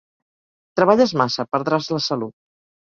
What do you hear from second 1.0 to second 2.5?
massa: perdràs la salut.